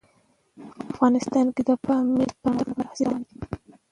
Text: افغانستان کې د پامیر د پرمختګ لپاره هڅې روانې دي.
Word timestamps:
افغانستان 0.91 1.47
کې 1.55 1.61
د 1.69 1.71
پامیر 1.85 2.29
د 2.33 2.37
پرمختګ 2.41 2.67
لپاره 2.69 2.89
هڅې 2.91 3.03
روانې 3.07 3.25
دي. 3.37 3.37